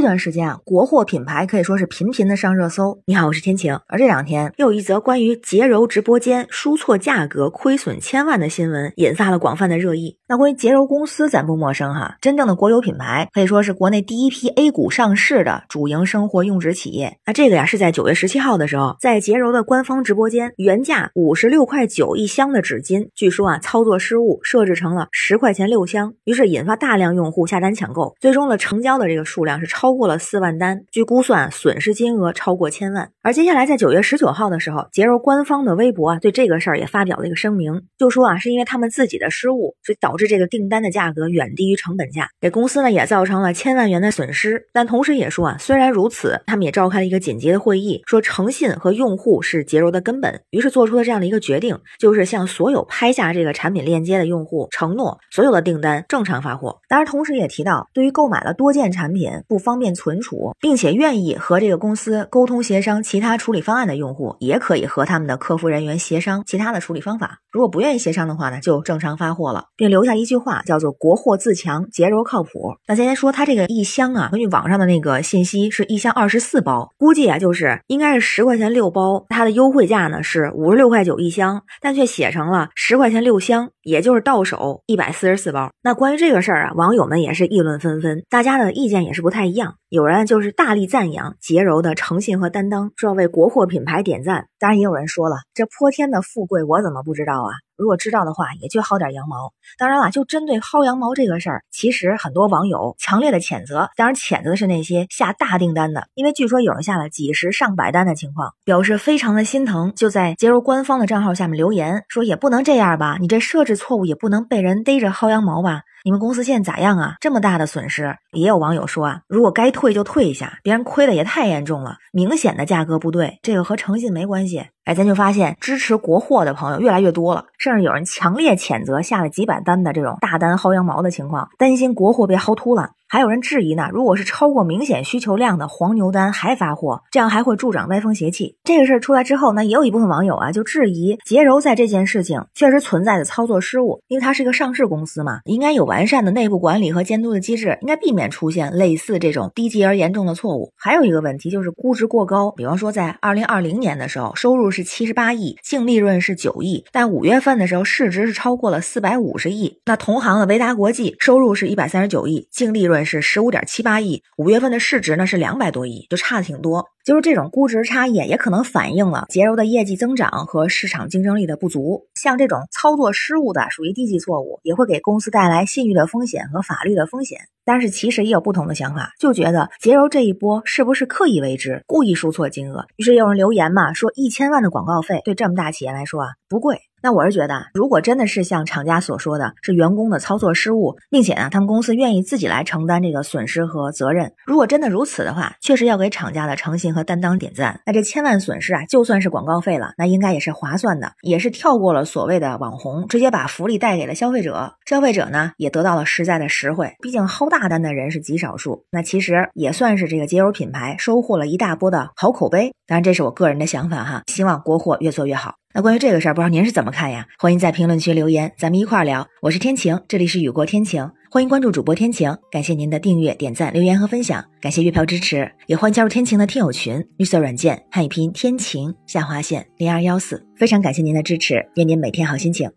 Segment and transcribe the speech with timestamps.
[0.00, 3.02] 这段时间啊，国货品牌可以说是频频的上热搜。
[3.04, 3.78] 你好，我是天晴。
[3.86, 10.16] 而这两天又有一则关于洁柔直播间输错价格亏损千万的新闻，引发了广泛的热议。
[10.26, 17.18] 那关于洁柔公司，咱不陌生哈，真正的国有品牌，可以说是国内第一批 A 股上市的主营生活用纸企业。
[17.26, 29.89] 那这个呀，是在九月十七号的时候，在洁柔的官方直播间，原价五十六块九一箱的纸巾，据说啊，操作失误设置成了十块钱六箱，于是引发大量用户下单抢购，最终的成交的这个数量是超。
[29.90, 33.10] 超过了四万单，据估算损失金额超过千万。
[33.22, 44.68] 而接下来在九月十九号的时候，洁柔官方的微博啊，对这个事儿也发表了一个声明，就说啊，是因为他们自己的失误，所以导致这个订单的价格远低于成本价，给公司呢也造成了千万元的损失。
[44.72, 56.78] 但同时也说啊，虽然如此，他们也召开了一个紧急的会议，说诚信和用户是洁柔的根本，于是做出了这样的一个决定，就是向所有拍下这个产品链接的用户承诺，所有的订单正常发货。
[56.88, 67.38] 当然，同时也提到，对于购买了多件产品不方便存储，并且愿意和这个公司沟通协商其他处理方案的用户，也可以和他们的客服人员协商其他的处理方法。
[67.50, 72.76] 如果不愿意协商的话呢，就正常发货了，并留下一句话，叫做“国货自强，洁柔靠谱”。
[72.86, 85.70] 那今天说它这个一箱啊，根据网上的那个信息，是一箱二十四包，估计啊就是应该是十块钱六包，它的优惠价呢是五十六块九一箱，但却写成了十块钱六箱，也就是到手一百四十四包。
[85.82, 89.76] 那关于这个事儿啊，网友们也是议论纷纷，大家的意见也是不太一样。
[89.88, 94.46] 有人就是大力赞扬洁柔的诚信和担当，说要为国货品牌点赞。
[94.58, 97.50] 当然，也有人说了，这泼天的富贵我怎么不知道啊？
[97.80, 99.54] 如果知道的话，也就薅点羊毛。
[99.78, 103.88] 当然了，就针对薅羊毛这个事儿，其实很多网友强烈的谴责。
[103.96, 115.80] 当然，谴责的是那些下大订单的，因为据说有人下了几十上百单的情况，表示非常的心疼，就在洁柔官方的账号下面留言说：“也不能这样吧，你这设置错误也不能被人逮着薅羊毛吧？
[116.02, 117.16] 你们公司现在咋样啊？
[117.20, 124.66] 这么大的损失？”也有网友说啊，如果该退就退一下，别人亏的也太严重了，明显的价格不对，这个和诚信没关系。
[124.84, 132.90] 哎，咱就发现支持国货的朋友越来越多了，甚至有人强烈谴责下了几百单的这种大单薅羊毛的情况，担心国货被薅秃了。
[133.12, 138.54] 还有人质疑呢，如果是超过明显需求量的黄牛单还发货，这样还会助长歪风邪气。
[138.62, 150.70] 这个事儿出来之后呢，也有一部分网友啊就质疑洁柔在这件事情确实存在的操作失误，因为它是一个上市公司嘛，应该有完善的内部管理和监督的机制，应该避免出现类似这种低级而严重的错误。
[150.76, 159.80] 还有一个问题就是估值过高，比方说在二零二零年的时候，收入是七十八亿，净利润是九亿，但五月份的时候市值是超过了四百五十亿。
[159.84, 162.99] 那同行的维达国际收入是一百三十九亿，净利润。
[163.04, 166.88] 是十五点七八亿，五月份的市值呢是两百多亿，就差的挺多。
[167.04, 172.06] 就是这种估值差异，也可能反映了洁柔的业绩增长和市场竞争力的不足。
[172.14, 177.40] 像这种操作失误的，属于低级错误，也会给公司带来信誉的风险和法律的风险。
[177.64, 182.86] 但是其实也有不同的想法，就觉得洁柔这一波是不是刻意为之，故意输错金额？
[182.96, 186.80] 于是有人留言嘛，说一千万的广告费对这么大企业来说啊不贵。
[187.02, 197.80] 那我是觉得，如果真的是像厂家所说的是员工的操作失误，并且呢，他们公司愿意自己来承担这个损失和责任，如果真的如此的话，确实要给厂家的诚信和担当点赞。
[197.86, 204.74] 那这千万损失啊，就算是广告费了，那应该也是划算的，也是跳过了所谓的网红，直接把福利带给了消费者。
[204.86, 206.94] 消费者呢，也得到了实在的实惠。
[207.00, 212.72] 毕竟薅大单的人是极少数，那其实也算是这个节油品牌收获了一大波的好口碑。
[212.86, 215.54] 当然，这是我个人的想法哈，希望国货越做越好。
[215.72, 217.26] 那关于这个事儿，不知道您是怎么看呀？
[217.38, 219.28] 欢迎在评论区留言，咱们一块儿聊。
[219.42, 222.36] 我是天晴，这里是雨过天晴，欢迎关注主播天晴。
[222.50, 230.44] 感谢您的订阅、点赞、留言和分享，感谢月票支持，也欢迎加入天晴的听友群，绿色软件汉语拼音天晴下划线零二幺四。
[230.56, 232.68] 非常感谢您的支持，愿您每天好心情，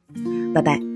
[0.54, 0.93] 拜拜。